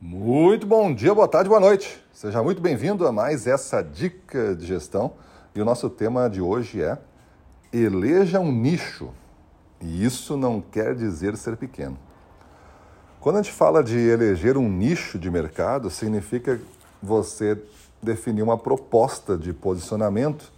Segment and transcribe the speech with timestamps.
[0.00, 2.00] Muito bom dia, boa tarde, boa noite.
[2.12, 5.14] Seja muito bem-vindo a mais essa dica de gestão.
[5.56, 6.96] E o nosso tema de hoje é
[7.72, 9.10] eleja um nicho.
[9.80, 11.98] E isso não quer dizer ser pequeno.
[13.18, 16.60] Quando a gente fala de eleger um nicho de mercado, significa
[17.02, 17.60] você
[18.00, 20.52] definir uma proposta de posicionamento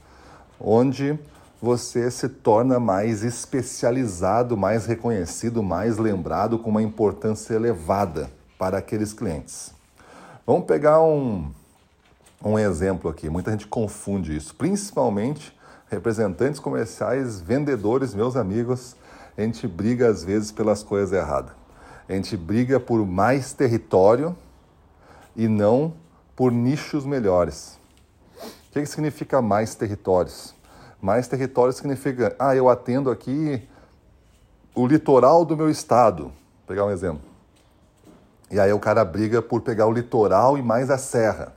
[0.61, 1.19] onde
[1.63, 9.15] você se torna mais especializado, mais reconhecido, mais lembrado, com uma importância elevada para aqueles
[9.15, 9.73] clientes.
[10.47, 11.51] Vamos pegar um,
[12.45, 13.31] um exemplo aqui.
[13.31, 18.95] Muita gente confunde isso, principalmente representantes comerciais, vendedores, meus amigos.
[19.35, 21.53] A gente briga às vezes pelas coisas erradas.
[22.07, 24.37] A gente briga por mais território
[25.35, 25.95] e não
[26.37, 27.79] por nichos melhores.
[28.69, 30.55] O que significa mais territórios?
[31.01, 33.67] Mais território significa, ah, eu atendo aqui
[34.75, 36.25] o litoral do meu estado.
[36.25, 36.33] Vou
[36.67, 37.30] pegar um exemplo.
[38.51, 41.55] E aí o cara briga por pegar o litoral e mais a serra.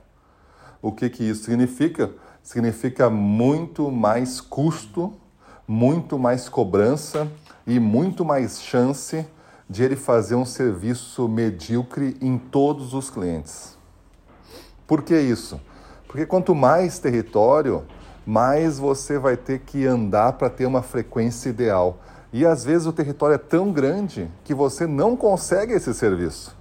[0.80, 2.12] O que, que isso significa?
[2.42, 5.12] Significa muito mais custo,
[5.66, 7.26] muito mais cobrança
[7.66, 9.26] e muito mais chance
[9.68, 13.76] de ele fazer um serviço medíocre em todos os clientes.
[14.86, 15.60] Por que isso?
[16.06, 17.84] Porque quanto mais território,
[18.26, 21.98] mais você vai ter que andar para ter uma frequência ideal.
[22.32, 26.54] E às vezes o território é tão grande que você não consegue esse serviço.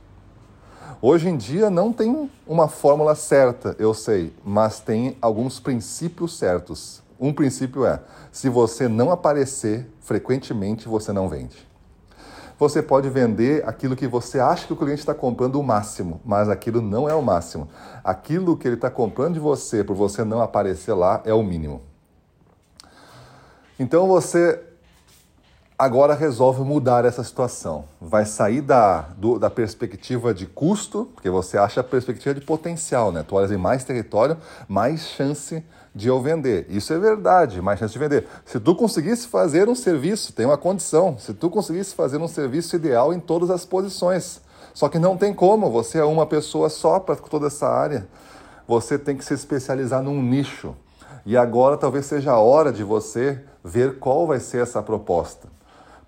[1.05, 7.03] Hoje em dia não tem uma fórmula certa, eu sei, mas tem alguns princípios certos.
[7.19, 7.99] Um princípio é:
[8.31, 11.67] se você não aparecer frequentemente, você não vende.
[12.57, 16.47] Você pode vender aquilo que você acha que o cliente está comprando o máximo, mas
[16.47, 17.67] aquilo não é o máximo.
[18.01, 21.81] Aquilo que ele está comprando de você por você não aparecer lá é o mínimo.
[23.77, 24.57] Então você
[25.83, 27.85] agora resolve mudar essa situação.
[27.99, 33.11] Vai sair da, do, da perspectiva de custo, porque você acha a perspectiva de potencial,
[33.11, 33.23] né?
[33.27, 36.65] Tu olhas em mais território, mais chance de eu vender.
[36.69, 38.27] Isso é verdade, mais chance de vender.
[38.45, 42.75] Se tu conseguisse fazer um serviço, tem uma condição, se tu conseguisse fazer um serviço
[42.75, 44.41] ideal em todas as posições.
[44.73, 48.07] Só que não tem como, você é uma pessoa só para toda essa área.
[48.67, 50.75] Você tem que se especializar num nicho.
[51.25, 55.47] E agora talvez seja a hora de você ver qual vai ser essa proposta.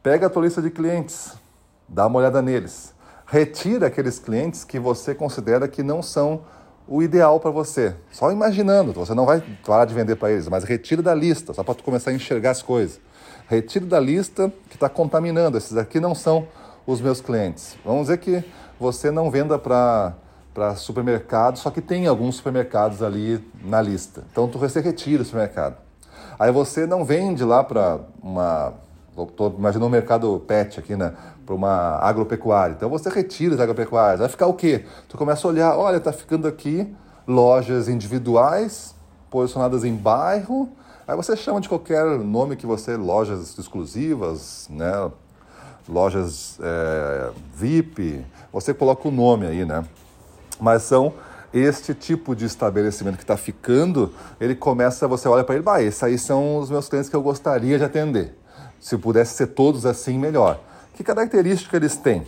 [0.06, 1.34] Pega a tua lista de clientes,
[1.90, 2.94] dá uma olhada neles.
[3.26, 6.42] Retira aqueles clientes que você considera que não são
[6.88, 7.96] o ideal para você.
[8.12, 11.64] Só imaginando, você não vai parar de vender para eles, mas retira da lista, só
[11.64, 13.00] para tu começar a enxergar as coisas.
[13.48, 15.58] Retire da lista que está contaminando.
[15.58, 16.48] Esses aqui não são
[16.86, 17.76] os meus clientes.
[17.84, 18.44] Vamos dizer que
[18.80, 20.14] você não venda para
[20.54, 24.24] para supermercado, só que tem alguns supermercados ali na lista.
[24.32, 25.78] Então tu você retira o supermercado.
[26.38, 28.86] Aí você não vende lá para uma
[29.18, 31.14] Estou imaginando um mercado pet aqui, né?
[31.46, 32.74] Para uma agropecuária.
[32.74, 34.20] Então você retira as agropecuárias.
[34.20, 34.86] Vai ficar o quê?
[35.08, 36.94] Tu começa a olhar, olha, está ficando aqui
[37.28, 38.94] lojas individuais,
[39.30, 40.70] posicionadas em bairro.
[41.08, 45.12] Aí você chama de qualquer nome que você, lojas exclusivas, né?
[45.88, 49.86] Lojas é, VIP, você coloca o nome aí, né?
[50.60, 51.14] Mas são
[51.54, 56.04] este tipo de estabelecimento que está ficando, ele começa, você olha para ele, bah, esses
[56.04, 58.36] aí são os meus clientes que eu gostaria de atender.
[58.80, 60.60] Se pudesse ser todos assim, melhor.
[60.94, 62.26] Que característica eles têm?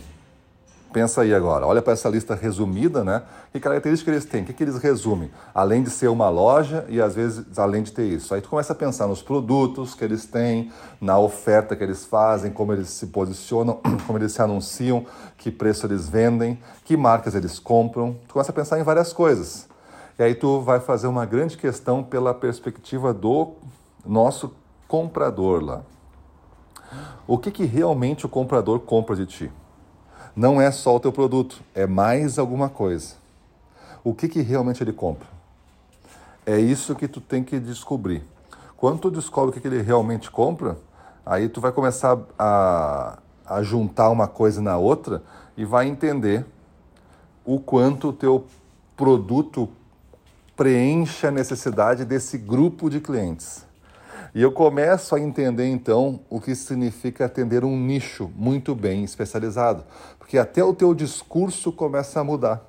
[0.92, 3.22] Pensa aí agora, olha para essa lista resumida, né?
[3.52, 4.42] Que característica eles têm?
[4.42, 5.30] O que, que eles resumem?
[5.54, 8.34] Além de ser uma loja e às vezes além de ter isso.
[8.34, 12.50] Aí tu começa a pensar nos produtos que eles têm, na oferta que eles fazem,
[12.50, 15.04] como eles se posicionam, como eles se anunciam,
[15.36, 18.16] que preço eles vendem, que marcas eles compram.
[18.26, 19.68] Tu começa a pensar em várias coisas.
[20.18, 23.52] E aí tu vai fazer uma grande questão pela perspectiva do
[24.06, 24.54] nosso
[24.88, 25.82] comprador lá.
[27.26, 29.52] O que, que realmente o comprador compra de ti?
[30.34, 33.16] Não é só o teu produto, é mais alguma coisa.
[34.04, 35.26] O que, que realmente ele compra?
[36.46, 38.22] É isso que tu tem que descobrir.
[38.76, 40.78] Quando tu descobre o que, que ele realmente compra,
[41.26, 45.22] aí tu vai começar a, a juntar uma coisa na outra
[45.56, 46.46] e vai entender
[47.44, 48.46] o quanto o teu
[48.96, 49.68] produto
[50.56, 53.67] preenche a necessidade desse grupo de clientes.
[54.34, 59.84] E eu começo a entender então o que significa atender um nicho muito bem especializado,
[60.18, 62.62] porque até o teu discurso começa a mudar.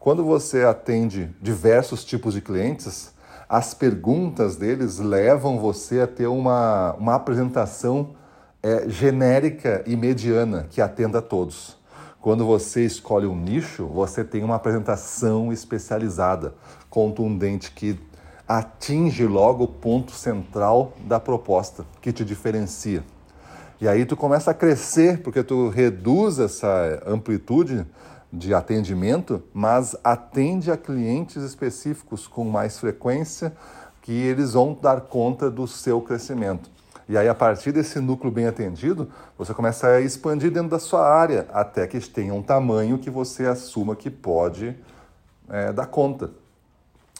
[0.00, 3.12] Quando você atende diversos tipos de clientes,
[3.48, 8.14] as perguntas deles levam você a ter uma, uma apresentação
[8.62, 11.76] é, genérica e mediana que atenda a todos.
[12.20, 16.54] Quando você escolhe um nicho, você tem uma apresentação especializada,
[16.88, 18.00] contundente, que
[18.46, 23.02] atinge logo o ponto central da proposta que te diferencia.
[23.80, 27.86] E aí tu começa a crescer porque tu reduz essa amplitude
[28.32, 33.52] de atendimento, mas atende a clientes específicos com mais frequência
[34.02, 36.70] que eles vão dar conta do seu crescimento.
[37.08, 41.06] E aí, a partir desse núcleo bem atendido, você começa a expandir dentro da sua
[41.06, 44.74] área, até que tenha um tamanho que você assuma que pode
[45.48, 46.30] é, dar conta.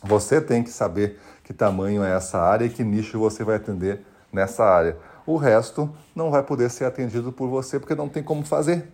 [0.04, 4.00] Você tem que saber que tamanho é essa área e que nicho você vai atender
[4.32, 4.96] nessa área.
[5.26, 8.92] O resto não vai poder ser atendido por você porque não tem como fazer.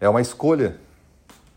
[0.00, 0.76] É uma escolha.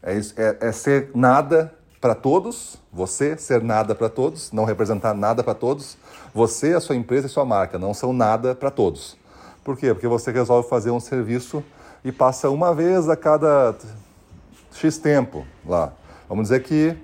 [0.04, 5.44] É, é, é ser nada para todos, você ser nada para todos, não representar nada
[5.44, 5.98] para todos.
[6.32, 9.18] Você, a sua empresa e sua marca não são nada para todos.
[9.64, 9.92] Por quê?
[9.92, 11.64] Porque você resolve fazer um serviço
[12.04, 13.74] e passa uma vez a cada
[14.72, 15.92] X tempo lá.
[16.30, 16.96] Vamos dizer que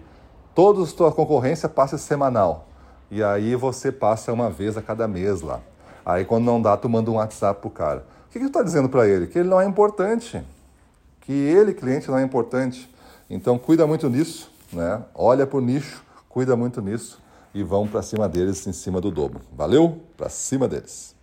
[0.53, 2.67] toda a sua concorrência passa semanal.
[3.09, 5.59] E aí você passa uma vez a cada mês lá.
[6.05, 8.05] Aí quando não dá, tu manda um WhatsApp pro cara.
[8.27, 9.27] O que, que tu está dizendo para ele?
[9.27, 10.43] Que ele não é importante
[11.21, 12.89] que ele, cliente, não é importante.
[13.29, 15.01] Então, cuida muito nisso, né?
[15.15, 17.19] olha para o nicho, cuida muito nisso
[17.53, 19.39] e vão para cima deles em cima do dobro.
[19.55, 20.01] Valeu?
[20.17, 21.15] Para cima deles.